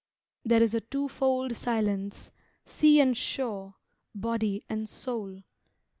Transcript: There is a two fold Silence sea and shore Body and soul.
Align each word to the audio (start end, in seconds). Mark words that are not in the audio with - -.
There 0.43 0.63
is 0.63 0.73
a 0.73 0.81
two 0.81 1.07
fold 1.07 1.55
Silence 1.55 2.31
sea 2.65 2.99
and 2.99 3.15
shore 3.15 3.75
Body 4.15 4.65
and 4.67 4.89
soul. 4.89 5.43